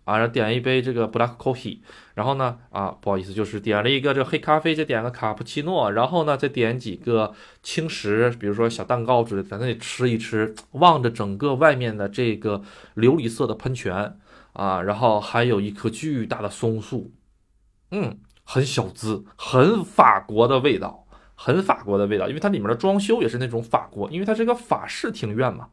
[0.05, 1.79] 啊，然后点一杯这个 black coffee，
[2.13, 12.61] 然后呢，啊，不好意思，就是点了一个这个黑咖啡，再点个卡布奇诺，然后呢，再点几个轻食，比如说小蛋糕之类，在那里吃一吃，望着整个外面的这个
[12.95, 14.19] 琉璃色的喷泉，
[14.51, 17.11] 啊，然后还有一棵巨大的松树，
[17.91, 25.69] 嗯，很小资，很法国的味道，很法国的味道，因为它里面的装修也是那种法国，因为它是一个法式庭院嘛，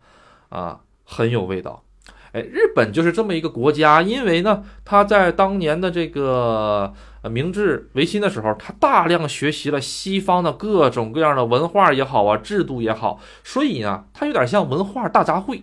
[0.51, 1.85] 啊，很有味道。
[2.33, 15.63] 哎，日本就是这么一个国家，因为呢，他在当年的这个明治维新的时候，他大量学习了西方的各种各样的文化也好啊，制度也好，所以呢，它有点像文化大杂烩。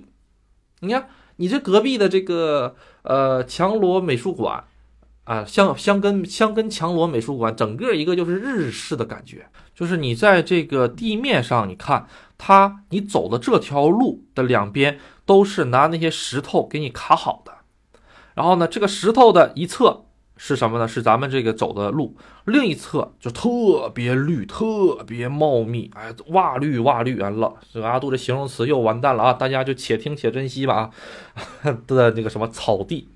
[0.82, 4.62] 你看，你这隔壁的这个呃强罗美术馆
[5.24, 15.00] 啊，像香根香根强罗美术馆，整个一个就是日式的感觉，就是你在这个地面上，你看它，你走的这条路的两边。
[15.28, 17.52] 都是拿那些石头给你卡好的，
[18.34, 20.06] 然后呢，这个石头的一侧
[20.38, 20.88] 是什么呢？
[20.88, 27.36] 是咱们这个走的路，另一侧就特别绿，特别茂密，哎，哇绿哇绿完！
[27.36, 29.34] 了，这个阿杜的形容词又完蛋了啊！
[29.34, 30.92] 大家就且听且珍惜吧
[31.64, 31.72] 啊！
[31.88, 33.10] 的那个什么草地，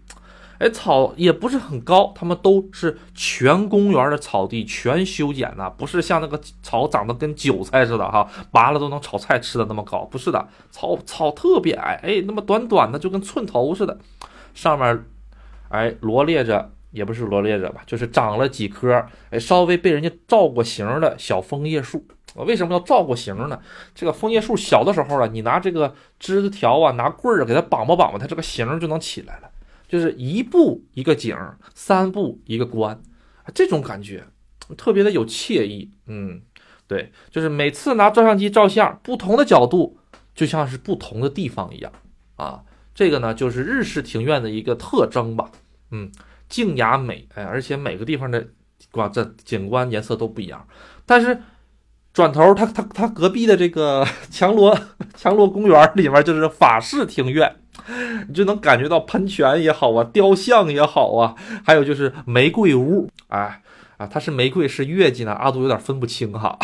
[0.62, 13.98] 哎，草也不是很高，他们都是全公园的草地全修剪的，不是像那个草长得跟韭菜似的哈，拔了都能炒菜吃的那么高，不是的，草草特别矮，哎，那么短短的就跟寸头似的，
[14.54, 15.04] 上面
[15.70, 22.06] 哎罗列着，也不是罗列着吧，就是长了几棵哎稍微被人家造过型的小枫叶树。
[22.36, 23.60] 我为什么要造过型呢？
[23.96, 29.51] 这个枫叶树小的时候啊，你拿这个枝条啊，拿棍儿给它绑吧绑吧，它这个形就能起来了。
[29.92, 31.36] 就是一步一个景，
[31.76, 32.98] 三步一个关，
[33.54, 34.24] 这种感觉
[34.78, 35.92] 特别的有惬意。
[36.06, 36.42] 嗯，
[36.88, 39.98] 对，就是每次拿照相机照相，不同的角度
[40.34, 41.92] 就像是不同的地方一样
[42.38, 42.64] 啊。
[42.96, 45.52] 这个呢，就是日式庭院的一个特征吧。
[45.90, 46.10] 嗯，
[46.48, 48.48] 静雅美，哎，而且每个地方的
[48.94, 50.66] 哇，这景观颜色都不一样，
[51.06, 51.38] 但是。
[52.14, 54.78] 转头，他他他隔壁的这个 强罗
[55.16, 57.56] 强罗公园里面就是法式庭院，
[58.28, 63.62] 你就能感觉到喷泉也好啊，雕像也好啊，还有就是玫瑰屋，哎
[63.98, 65.32] 啊，它是玫瑰是月季呢？
[65.34, 66.58] 阿杜有点分不清哈，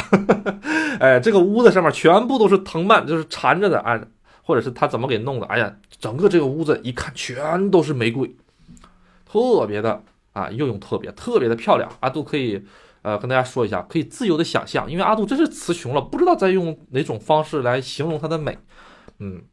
[0.99, 3.99] 哎，这个屋子上面全部都是藤蔓，就是缠着的啊，
[4.43, 5.45] 或者是他怎么给弄的？
[5.47, 8.35] 哎呀，整个这个屋子一看全都是玫瑰，
[9.25, 10.01] 特别的
[10.33, 12.65] 啊，又用特别特别的漂亮，阿杜可以。
[13.03, 18.57] 呃，跟大家说一下，可以自由的想象，因为阿杜真是词穷了，不知道再用哪种方式来形容它的美。
[19.19, 19.43] 嗯，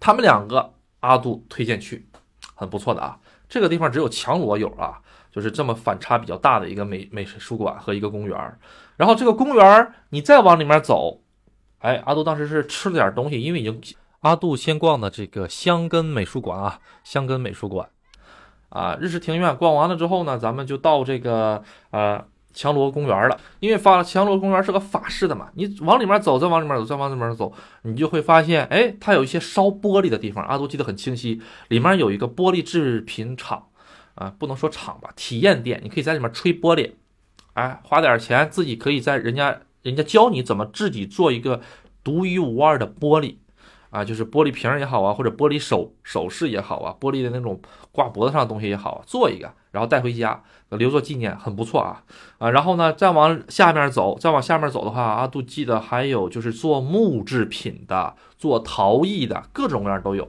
[0.00, 2.06] 他们两个阿杜推荐去，
[2.54, 3.18] 很不错的啊。
[3.48, 8.58] 这个地方只有强罗有啊，就是这么反差比较大的一个美美术馆和一个公园。
[8.96, 11.20] 然后这个公园你再往里面走，
[11.78, 13.80] 哎，阿杜当时是吃了点东西，因为已经
[14.20, 17.88] 阿杜先逛的这个香根美术馆啊，香根美术馆
[18.70, 22.24] 啊，日式庭院逛完了之后呢，咱们就到这个呃。
[22.56, 33.66] 强罗公园了，因为法强罗公园是个法式的嘛，你往里面走，再往里面走，再往里面走，你就会发现，哎，它有一些烧玻璃的地方，阿杜记得很清晰，里面有一个玻璃制品厂，
[34.14, 36.92] 啊，不能说厂吧，体验店，你可以在里面吹玻璃，
[37.52, 41.60] 哎，花点钱自己可以在人家人家教你怎么自己做一个
[42.02, 43.36] 独一无二的玻璃。
[43.90, 47.58] 啊，就是玻璃瓶也好啊，或者玻璃首首饰也好啊，玻璃的那种
[47.92, 52.02] 挂脖子上的东西也好，做一个，然后带回家留作纪念，很不错啊
[52.38, 52.50] 啊。
[52.50, 60.26] 然后呢，再往下面走，再往下面走的话，阿杜记得还有就是做木制品的，做陶艺的，各种各样都有。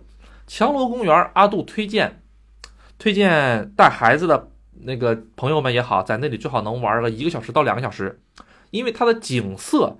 [0.47, 2.21] 强罗公园，阿杜推荐
[2.99, 4.49] 推荐带孩子的
[4.81, 8.19] 那个朋友们也好，在那里最好能玩个一个小时到两个小时，
[8.71, 9.95] 因为它的景色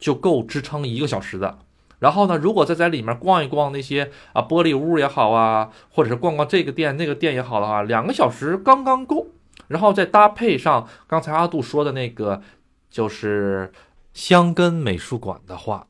[0.00, 1.58] 就够支撑一个小时的。
[2.00, 9.26] 然后呢，如果再在里面逛一逛那些啊玻璃屋也好啊，或者是逛逛这个店那个店也好的话，两个小时刚刚够。
[9.66, 12.40] 然后再搭配上刚才阿杜说的那个，
[12.88, 13.70] 就是
[14.14, 15.88] 香根美术馆的话，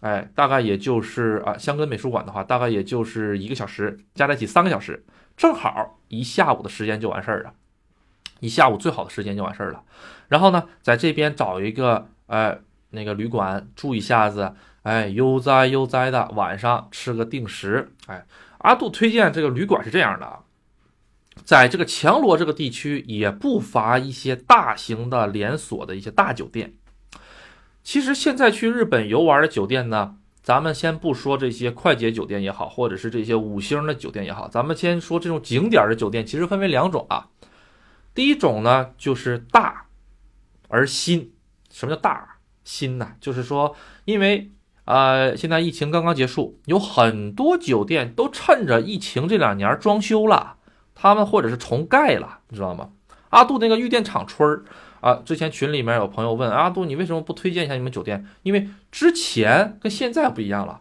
[0.00, 5.04] 哎，大概也就是啊香根美术馆的话，大概也就是一个小时，加在一起三个小时，
[5.36, 7.52] 正好一下午的时间就完事儿了，
[8.38, 9.82] 一下午最好的时间就完事儿了。
[10.28, 12.58] 然后呢，在这边找一个呃
[12.90, 14.54] 那个旅馆住一下子。
[14.82, 17.92] 哎，悠哉悠哉的，晚上吃个定时。
[18.06, 18.26] 哎，
[18.58, 20.40] 阿杜推荐这个旅馆是这样的啊，
[21.44, 26.74] 在这个强罗这个地区也不乏一些大型的连锁的一些大酒店。
[27.82, 37.28] 其实现在去日本游玩的酒店呢，咱们先不说这些快捷酒店也好，或者是这些五星的酒店也好，咱们先说这种景点的酒店，其实分为两种啊。
[38.14, 39.86] 第一种呢，就是大
[40.68, 41.32] 而新。
[41.70, 43.12] 什么叫大新呢？
[43.20, 44.50] 就是说，因为
[44.84, 50.56] 呃，现在疫情刚刚结束，有很多酒店都趁着疫情这两年装修了，
[50.94, 52.90] 他们或者是重盖了，你知道吗？
[53.28, 54.64] 阿杜那个玉电厂村儿
[55.00, 58.26] 啊，之前群里面有朋友问阿杜，你为什么不推荐一下你们酒店？
[58.42, 60.80] 因为之前跟现在不一样了。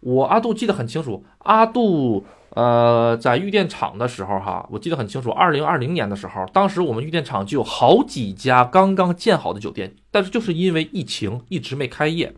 [0.00, 12.34] 我阿杜记得很清楚，阿杜呃在玉电厂的时候哈，我记得很清楚，二零二零年的时候，当时我们玉电厂就有好几家刚刚建好的酒店，但是就是因为疫情一直没开业。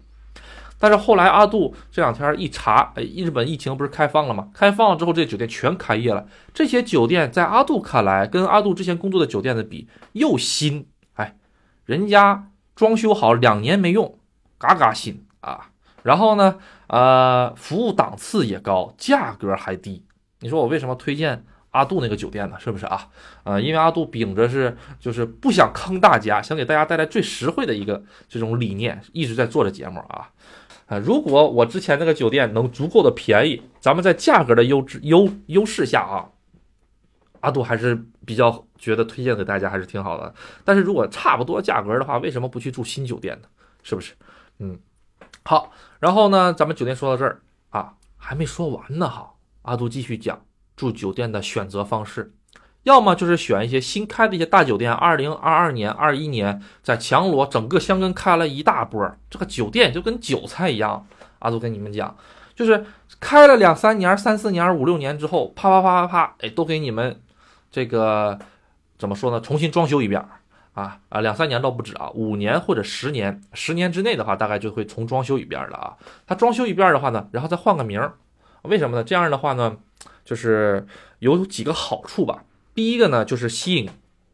[0.82, 4.48] 但是后来阿杜这两天一查，哎，日本疫情不是开放了吗？
[4.52, 6.26] 开放了之后，这酒店全开业了。
[6.52, 11.36] 这些酒店在阿杜看来，跟阿杜之前工作的酒店的比又新，哎，
[11.84, 14.18] 人家装修好两年没用，
[14.58, 15.70] 嘎嘎新啊。
[16.02, 20.04] 然后呢，呃，服务档次也高，价格还低。
[20.40, 22.56] 你说我为什么推荐阿杜那个酒店呢？
[22.58, 23.06] 是不是啊？
[23.44, 30.28] 呃，因为阿杜秉着是就是不想坑大家，想给大家带来最实惠的一个这种理念，一直在做着节目啊。
[30.92, 36.28] 啊，如果我之前那个酒店能足够的便宜，咱们在价格的优质优优势下啊，
[37.40, 40.34] 阿杜还是比较觉得推荐给大家还是挺好的。
[40.66, 43.48] 但是如果差不多价格的话，为什么不去住新酒店呢？
[43.82, 44.12] 是不是？
[44.58, 44.78] 嗯，
[45.44, 49.32] 好，然后呢，咱们酒店说到这儿啊，还没说完呢哈。
[49.62, 50.44] 阿杜继续讲
[50.76, 52.34] 住酒店的选择方式，
[52.84, 61.06] 要么就是选一些新开的一些大酒店，二零二二年、二一年在强罗整个香根开了一大波，这个酒店就跟韭菜一样。
[61.38, 62.16] 阿杜跟你们讲，
[62.54, 62.84] 就是
[63.18, 67.20] 开了两三年、三四年、五六年之后，啪啪啪啪啪，哎，都给你们
[67.70, 68.38] 这个
[68.98, 69.40] 怎么说呢？
[69.40, 70.24] 重新装修一遍
[70.74, 75.96] 啊啊，两三年倒不止啊，五年或者十年，十年之内的话，大概就会重装修一遍了啊。
[76.26, 78.14] 他装修一遍的话呢，然后再换个名儿，
[78.62, 79.04] 为什么呢？
[79.04, 79.76] 这样的话呢，
[80.24, 80.86] 就是
[81.18, 82.44] 有几个好处吧。
[82.74, 83.88] 第一个呢，就是吸引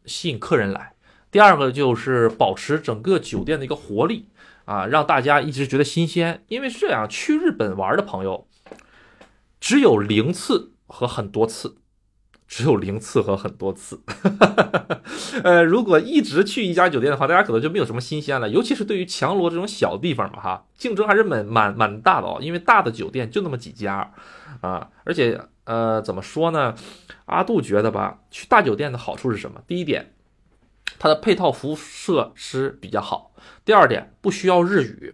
[0.05, 0.93] 吸引客人来；
[1.29, 4.27] 第二个就是保持整个酒店的一个活力
[4.65, 6.43] 啊，让大家一直觉得新鲜。
[6.47, 8.47] 因为是这样，去日本玩的朋友
[9.59, 11.75] 只有零次和很多次，
[12.47, 14.01] 只有零次和很多次。
[15.43, 18.47] 呃，如果一直去一家酒店的话，大家可能就没有什么新鲜了。
[18.49, 22.39] 尤其是对于强罗这种小地方嘛，哈，竞争还是蛮蛮蛮大的哦。
[22.41, 24.11] 因为大的酒店就那么几家
[24.61, 26.73] 啊，而且呃，怎么说呢？
[27.25, 29.61] 阿杜觉得吧，去大酒店的好处是什么？
[29.67, 30.15] 第一点，
[30.97, 35.13] 它的配套服务设施比较好；第二点，不需要日语，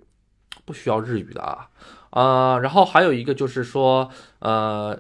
[0.64, 1.70] 不需要日语的啊，
[2.12, 4.98] 呃，然后还有一个就是说，呃，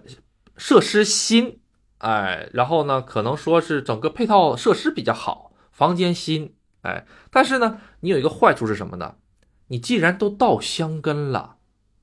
[0.57, 1.61] 设施新，
[1.99, 9.15] 哎，然后呢，可能说是整个配套设施比较好，房间新，哎，但是呢，你有一个坏处是什么呢？
[9.67, 11.55] 你既然都到香根了，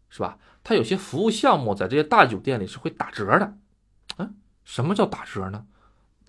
[0.08, 0.38] 是吧？
[0.64, 3.54] 它有些服务项目在这些大酒店里是会打折的。
[4.64, 5.66] 什么叫打折呢？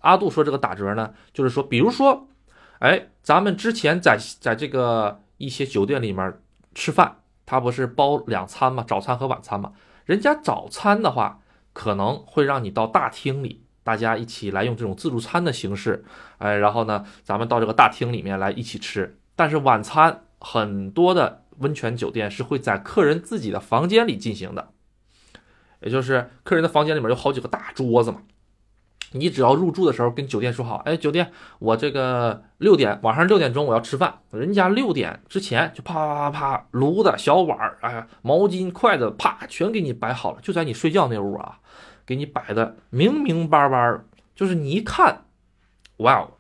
[0.02, 2.28] 阿杜说这个打折呢，就是说，比如说，
[2.80, 6.42] 哎，咱们之前在在这个一些酒店里面
[6.74, 8.84] 吃饭，他不是包两餐吗？
[8.88, 9.74] 早餐和晚餐嘛。
[10.06, 11.42] 人家早餐的话，
[11.74, 16.04] 可能会让你到大厅里，大家一起来用这种自助餐的形式，
[16.40, 19.20] 哎，然后呢，咱们到这个大厅里面来一起吃。
[19.36, 24.70] 但是晚餐很多的温泉酒店是会在客人自己的房间里进行的。
[25.82, 28.22] 也就是客人的房间里面有好几个大桌子嘛，
[29.12, 41.60] 你只要入住的时候跟酒店说好，哎，酒店我这个六点晚上六点钟我要吃饭，人家六点之前就啪啪啪啪炉子小碗儿，哎，毛巾筷子啪全给你摆好了，就在你睡觉那屋啊，
[42.06, 44.00] 给你摆的明明白白，
[44.34, 45.26] 就是你一看，
[45.98, 46.32] 哇哦，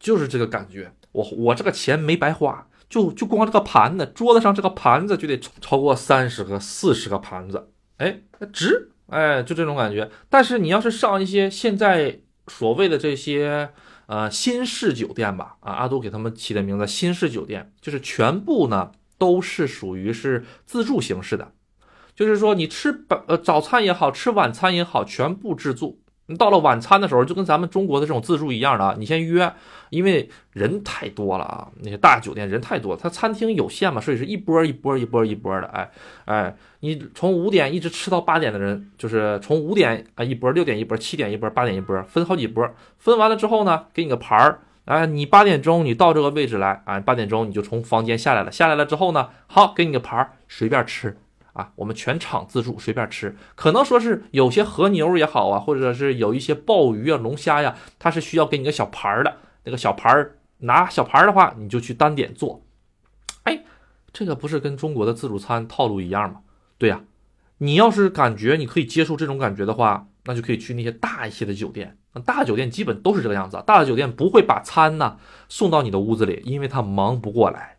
[0.00, 7.70] 就是这个感觉，我我这个钱没白花，就就光这个盘子，桌子上这个盘子就得超过三十个四十个盘子。
[7.96, 8.20] 哎，
[8.52, 10.10] 值，哎，就这种感觉。
[10.28, 13.70] 但是你要是上一些现在所谓的这些
[14.04, 21.52] 呃新式酒店吧，啊，阿杜给他们起的名字新式酒店，就是全部呢都是属于是自助形式的，
[22.14, 26.01] 就是说你吃呃早餐也好吃晚餐也好，全部自助。
[26.26, 29.52] 你到了晚餐的时候，就跟咱们中国的这种自助一样的啊，你先约，
[29.90, 35.90] 因为人太多了啊，那些大酒店人太多，它餐厅有限嘛，所以是一波一波一波一波的，哎
[36.26, 51.18] 哎，你从五点一直吃到八点的人，就是从五点啊一波，六点一波，七点一波，八点一波，分好几波，分完了之后呢，给你个牌儿，哎，你八点钟你到这个位置来，啊，八点钟你就从房间下来了，下来了之后呢，好，给你个牌儿，随便吃。
[51.52, 53.36] 啊，我们全场自助，随便吃。
[53.54, 59.36] 可能说是有些和牛也好啊，或者是有一些鲍鱼啊、龙虾呀，它是需要给你个小盘儿的。
[59.64, 62.62] 那个小盘儿拿小盘儿的话，你就去单点做。
[63.42, 63.64] 哎，
[64.14, 66.40] 这个不是跟中国的自助餐套路一样吗？
[66.78, 67.02] 对呀，
[67.58, 71.98] 你要是感觉你可以接受这种感觉的话，那就可以去那些大一些的酒店。
[72.24, 75.18] 大酒店基本都是这个样子，大的酒店不会把餐呢
[75.50, 77.76] 送到你的屋子里，因为他忙不过来，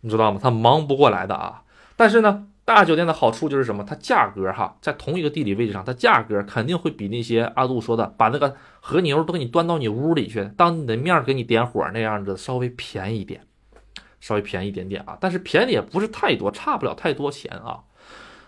[0.00, 0.40] 你知道吗？
[0.42, 1.62] 他忙不过来的啊。
[1.94, 2.47] 但是呢。
[2.68, 3.82] 大酒店的好处就是什么？
[3.82, 13.40] 它价格哈，在同一个地理位置上，它价格肯定会比那些阿杜说的把那个和牛都给你端到你屋里去，当你的面给你点火那样子稍微便宜一点，
[14.20, 15.16] 稍微便宜一点点啊。
[15.18, 17.80] 但是便宜也不是太多，差不了太多钱啊。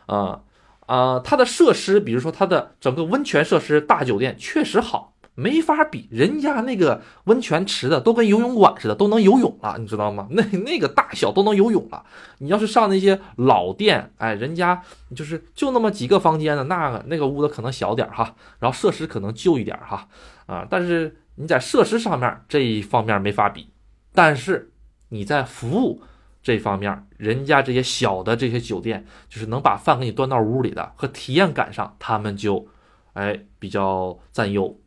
[0.04, 0.40] 啊
[0.87, 5.09] 啊，它的设施，比如说它的整个温泉设施，大酒店确实好。
[5.40, 10.28] 没法比，人家那个温泉池的都跟游泳馆似的，都能游泳了，你知道吗？
[10.32, 12.05] 那那个大小都能游泳了。
[12.41, 14.82] 你要是上那些老店，哎，人家
[15.16, 20.07] 就是就那么几个房间的，那个那个屋子可能小点哈，然后设施可能旧一点哈，
[20.45, 23.70] 啊，但是你在设施上面这一方面没法比，
[24.12, 24.70] 但是
[25.09, 26.03] 你在服务
[26.43, 32.68] 这方面，人家这些小的这些酒店，就是能把饭给你端到屋里的，和体验感上，他们就
[33.14, 34.78] 哎比较占优。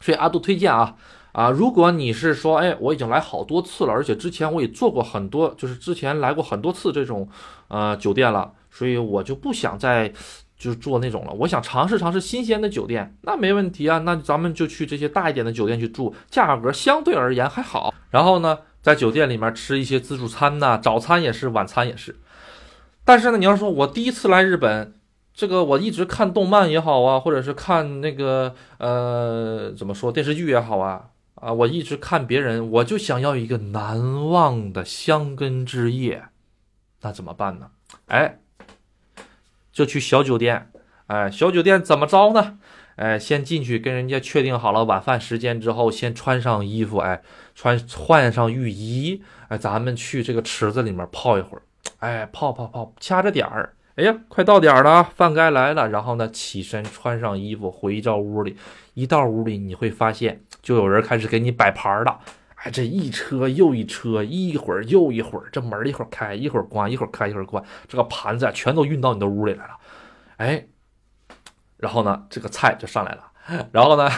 [0.00, 0.94] 所以阿杜推荐啊
[1.32, 7.28] 啊，如果你是说，哎，我已经来好多次了，而且之前我也做过很多，就是之前来过很多次这种
[7.68, 10.08] 呃酒店了，所以我就不想再
[10.56, 11.32] 就是做那种了。
[11.32, 17.92] 我想尝试尝试新鲜的酒店，那没问题啊，那咱们就去这些大一点的酒店去住，价格相对而言还好。
[18.08, 22.16] 然后呢，在酒店里面吃一些自助餐呐，早餐也是，晚餐也是。
[23.04, 24.94] 但是呢，你要说我第一次来日本。
[25.36, 36.24] 这个我一直看动漫也好啊，或者是看那个呃怎么说电视剧也好啊啊，我一直看别人，我就想要一个难忘的香根之夜，
[37.02, 37.70] 那怎么办呢？
[38.06, 38.38] 哎，
[39.70, 40.70] 就去小酒店，
[41.08, 42.58] 哎，小酒店怎么着呢？
[42.96, 47.20] 哎，先进去跟人家确定好了晚饭时间之后，先穿上衣服，哎，
[47.54, 51.62] 穿换上浴衣，哎，咱们去这个池子里面泡一会儿，
[51.98, 53.75] 哎，泡泡泡，掐着点儿。
[53.96, 55.88] 哎呀，快到点了，饭该来了。
[55.88, 58.54] 然后呢，起身穿上衣服，回到屋里。
[58.92, 62.20] 一到屋里，你会发现，就有人开始给你摆盘了。
[62.56, 69.78] 哎，这一车又一车，一会儿又一会儿，这门一会儿开，一会儿关，一会儿开，一会儿关，这个盘子啊，全都运到你的屋里来了。
[70.36, 70.66] 哎，
[71.78, 73.32] 然后呢，这个菜就上来了，
[73.72, 74.10] 然后呢，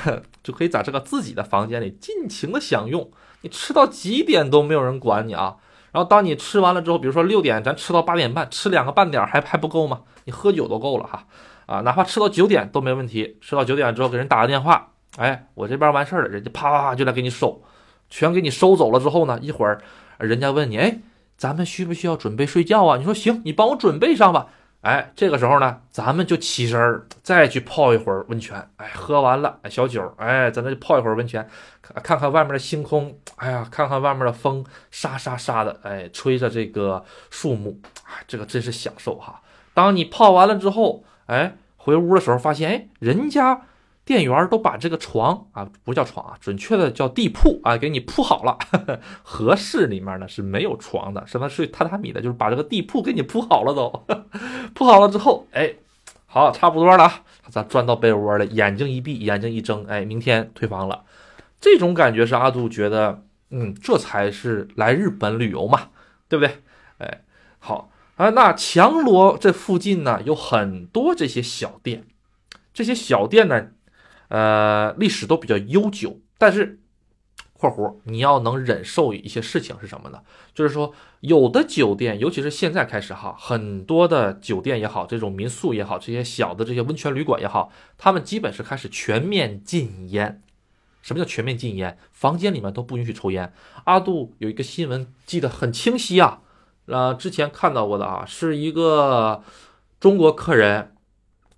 [0.42, 3.12] 就可以在这个自己的房间里尽情的享用。
[3.42, 5.58] 你吃到几点都没有人管你啊。
[5.92, 10.02] 然后当你吃完了之后，比如说六点，咱吃到八点半，吃两个半点还还不够吗？
[10.24, 11.24] 你喝酒都够了哈，
[11.66, 13.38] 啊，哪怕吃到九点都没问题。
[13.40, 17.62] 吃到九点之后给人打个电话，哎，我这边完事儿了，人家啪啪啪就来给你收，
[18.10, 19.80] 全给你收走了之后呢，一会儿
[20.18, 20.98] 人家问你，哎，
[21.36, 22.96] 咱们需不需要准备睡觉啊？
[22.98, 24.48] 你说行，你帮我准备上吧。
[24.88, 28.56] 哎，这个时候呢，咱们就起身儿，再去泡一会儿温泉。
[28.78, 31.46] 哎，喝完了小酒，哎，咱再去泡一会儿温泉，
[32.02, 39.42] 看看外面的星空，哎呀，看看外面的风，沙沙沙的，哎，吹着这个树木，哎，这个真是享受哈。
[39.74, 43.60] 当你泡完了之后，哎，回屋的时候发现，哎，人家。
[44.08, 48.56] 店员都把这个床啊，不叫床啊，准确的叫地铺啊，给你铺好了。
[49.22, 54.06] 合适里面呢是没有床的，什么睡榻榻米的，就是把这个地铺给你铺好了都。
[54.72, 55.74] 铺好了之后，哎，
[56.24, 57.12] 好，差不多了，
[57.50, 61.04] 咱钻到被窝了，眼睛一闭，眼睛一睁，哎，明天退房了。
[61.60, 65.90] 这种感觉是阿杜觉得，嗯，这才是来日本旅游嘛，
[66.30, 66.62] 对不对？
[66.96, 67.20] 哎，
[67.58, 72.06] 好啊，那强罗这附近呢有很多这些小店，
[72.72, 73.72] 这些小店呢。
[74.28, 76.80] 呃，历史都比较悠久，但是
[77.58, 80.20] （括弧）你要能忍受一些事情是什么呢？
[80.54, 90.42] 就是说，有的酒店，尤其是现在开始哈，很多的酒店也好，这种民宿也好，这些小的这些温泉旅馆也好，他们基本是开始全面禁烟。
[91.00, 91.96] 什么叫全面禁烟？
[92.12, 93.52] 房间里面都不允许抽烟。
[93.84, 96.42] 阿杜有一个新闻记得很清晰啊，
[96.86, 99.42] 呃，之前看到过的啊，是一个
[99.98, 100.94] 中国客人。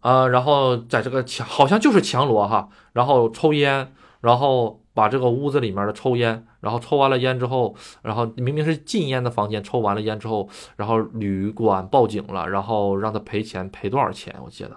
[0.00, 14.34] 啊，然后在这个墙好像就是墙罗哈，然后抽烟，然后把这个屋子里面的抽烟，然后抽完了烟之后，然后明明是禁烟的房间，抽完了烟之后，然后旅馆报警了，然后让他赔钱，赔多少钱？
[14.42, 14.70] 我记得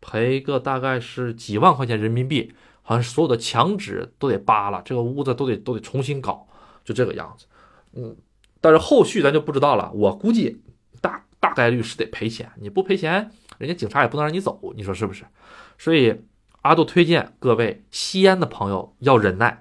[0.00, 2.52] 赔个大概是几万块钱人民币，
[2.82, 6.46] 好像所有的墙纸都得扒了，这个屋子都得都得重新搞，
[6.84, 7.46] 就这个样子。
[7.94, 8.14] 嗯，
[8.60, 10.62] 但是后续咱就不知道了，我估计
[11.00, 13.30] 大大概率是得赔钱，你不赔钱。
[13.58, 15.24] 人家警察也不能让你走，你说是不是？
[15.78, 16.22] 所以
[16.62, 19.60] 阿杜推荐各位吸烟的朋友要忍耐，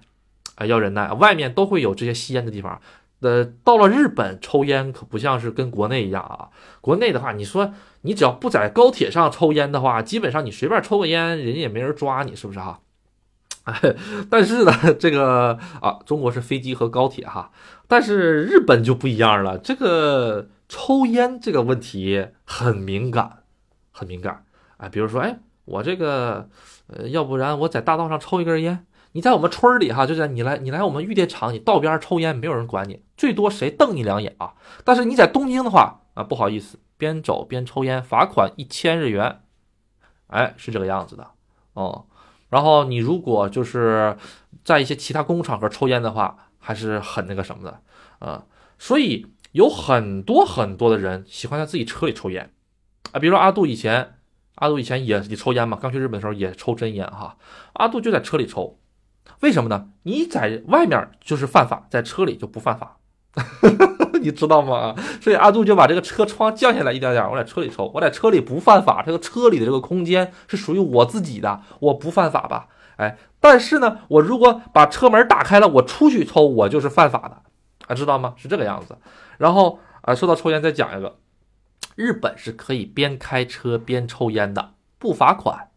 [0.56, 1.12] 啊，要忍耐。
[1.14, 2.82] 外面都会有这些吸烟的地方。
[3.22, 6.50] 呃，到了日本抽烟可不像是跟国内一样啊。
[6.82, 12.82] 国内的话，你说你只要不在高铁上抽烟的话，基本上你随便抽个烟，人家也没人抓你，是不是哈？
[14.30, 17.52] 但是呢，这个啊，中国是飞机和高铁哈，
[17.88, 19.58] 但是日本就不一样了。
[19.58, 23.40] 这个抽烟这个问题很敏感。
[23.96, 24.44] 很敏感，
[24.76, 26.50] 啊，比如说，哎，我这个，
[26.88, 34.56] 呃，要不然我在大道上抽一根烟，你在我们村里哈，就是你来，你来我们玉电厂，你道边抽烟，没有人管你，最多谁瞪你两眼啊？
[34.84, 39.44] 但是你在东京的话，啊，不好意思，边走边抽烟，罚款一千日元，
[40.28, 41.32] 哎，是这个样子的
[41.72, 42.08] 哦。
[42.50, 44.18] 然后你如果就是
[44.66, 47.80] 在一些其他公共场合抽烟的话，还是很那个什么的，
[48.20, 48.44] 啊，
[48.78, 52.52] 所以有很多很多的人喜欢在自己车里抽烟。
[53.12, 54.16] 啊，比如说阿杜以前，
[54.56, 57.38] 阿杜以前也也抽烟嘛，刚去日本的时候也抽真烟哈。
[57.74, 58.78] 阿杜就在车里抽，
[59.42, 59.90] 为什么呢？
[60.04, 62.98] 你在外面就是犯法，在车里就不犯法，
[64.22, 64.96] 你知道吗？
[65.22, 72.68] 所以阿杜就把这个车窗降下来一点点，我在车里抽，我在车里不犯法，这个车里的这个空间是属于我自己的，我不犯法吧？
[72.98, 77.42] 哎，但是呢，我如果把车门打开了，我出去抽，我就是犯法的，
[77.88, 78.34] 啊，知道吗？
[78.38, 78.98] 是这个样子。
[79.38, 81.18] 然后啊，说到抽烟，再讲一个。
[81.96, 85.70] 日本是可以边开车边抽烟的，不罚款。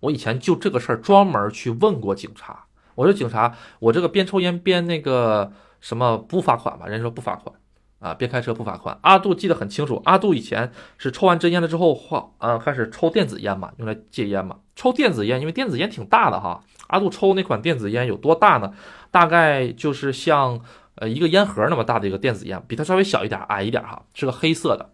[0.00, 6.86] 我以前就这个事儿专门去问过警察，我说警察，我这个边抽烟边那个什么不罚款吧？
[6.86, 7.56] 人家说不罚款
[8.00, 8.98] 啊，边开车不罚款。
[9.00, 14.58] 阿杜记得很清楚，阿杜以前是抽完真烟了之后，换啊开始抽电子烟嘛，用来戒烟嘛。
[14.76, 16.62] 抽电子烟，因为电子烟挺大的哈。
[16.88, 18.72] 阿杜抽那款电子烟有多大呢？
[19.10, 20.60] 大概就是像
[20.96, 24.90] 呃一个烟盒那么大的一个电子烟，比它稍微小一点，矮一点哈，是个黑色的。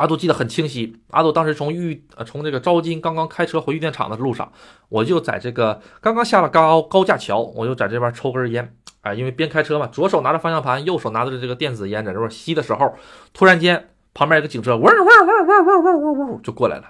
[0.00, 0.96] 阿杜记得很清晰。
[1.10, 4.50] 阿杜当时从玉呃从这个招金刚刚开车回玉电厂的路上，
[4.88, 8.74] 我就在这个刚刚下了高高架桥，我就在这边抽根烟。
[9.02, 12.94] 哎，因为边开车嘛，左手拿着方向盘，右手拿着这个电子烟，在这边吸的时候，
[13.34, 16.84] 突然间旁边一个警车嗡嗡嗡嗡嗡嗡嗡嗡就过来了，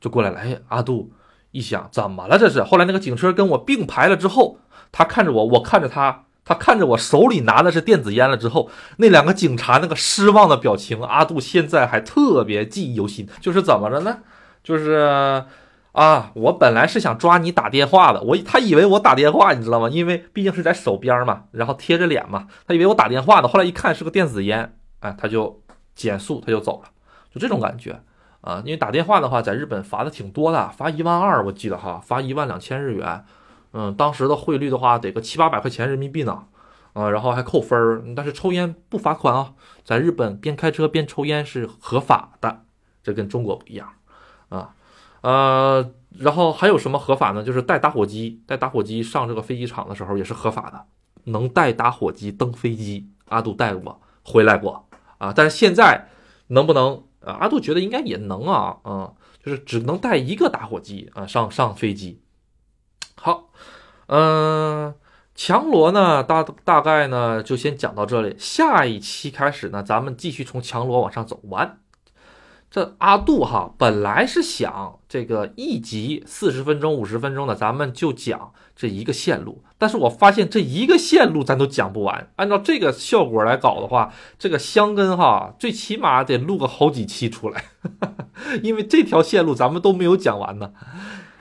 [0.00, 0.38] 就过来了。
[0.38, 1.10] 哎，阿杜
[1.50, 2.62] 一想，怎么了这是？
[2.62, 4.60] 后来那个警车跟我并排了之后，
[4.92, 6.26] 他看着我，我看着他。
[6.48, 13.28] 他看着我手里拿的是电子烟了之后，那两个警察那个失望的表情，阿杜现在还特别记忆犹新。
[13.42, 14.20] 就是怎么着呢？
[14.64, 15.44] 就是
[15.92, 19.90] 啊，我本来是想抓你打电话的，我他以为我打电话，你知道吗？
[19.90, 23.46] 因为毕竟是在手边嘛，然后贴着脸嘛，他以为我打电话呢。
[23.46, 25.60] 后来一看是个电子烟，哎，他就
[25.94, 26.88] 减速，他就走了，
[27.30, 28.00] 就这种感觉
[28.40, 28.62] 啊。
[28.64, 33.24] 因为打电话的话，在日本罚的挺多的，罚一万二，我记得哈，罚一万两千日元。
[33.80, 36.46] 嗯，当时的汇率的话，得个七八百块钱人民币呢，
[36.94, 38.02] 啊，然后还扣分儿。
[38.16, 39.54] 但是抽烟不罚款啊，
[39.84, 42.62] 在日本边开车边抽烟是合法的，
[43.04, 43.88] 这跟中国不一样
[44.48, 44.74] 啊。
[45.20, 47.44] 呃，然后还有什么合法呢？
[47.44, 50.84] 就是带打火机，带打火机上这个飞机场的时候也是合法的，
[51.30, 53.08] 能带打火机登飞机。
[53.26, 55.32] 阿杜带过，回来过啊。
[55.32, 56.08] 但是现在
[56.48, 57.04] 能不能？
[57.20, 59.14] 啊，阿杜觉得应该也能啊，嗯，
[59.44, 62.20] 就是只能带一个打火机啊，上上飞机。
[64.08, 64.94] 嗯，
[65.34, 68.34] 强罗呢，大大概呢就先讲到这里。
[68.38, 71.78] 下一期开始呢，咱们继续从强罗往上走完。
[72.70, 79.62] 这阿杜哈本来是想这个一集四十分钟、五十分钟的，咱们就讲这一个线路。
[79.78, 82.30] 但是我发现这一个线路咱都讲不完。
[82.36, 87.64] 按照这个效果来搞的话，这个香根哈最起码得录个好几期出来，
[88.62, 90.72] 因为这条线路咱们都没有讲完呢。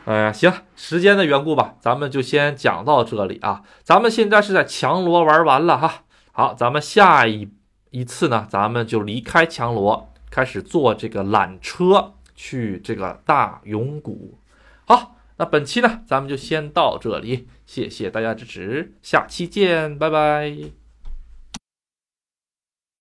[0.08, 3.62] 哎呀，行，时间的缘故吧，咱们就先讲到这里啊。
[3.84, 7.50] 咱们现在是在强罗玩完了哈，好，咱们下一
[7.92, 14.40] 一次呢，咱们就离开强罗，开始坐这个缆车去这个大永谷。
[14.86, 20.77] 好，那本期呢，咱们就先到这里，谢谢大家支持，下期见，拜拜。